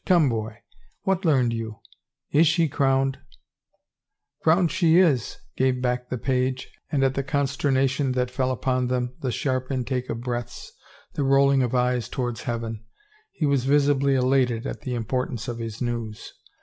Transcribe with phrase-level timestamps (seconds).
[0.03, 0.57] Come, boy,
[1.03, 1.77] what learned you?
[2.31, 3.19] Is she crowned?"
[4.41, 9.31] Crowned she is," gave back the page and at the consternation that fell upon them, the
[9.31, 10.71] sharp intake of breaths,
[11.13, 12.83] the rolling of eyes towards heaven,
[13.31, 16.33] he was visibly elated at the importance of his news.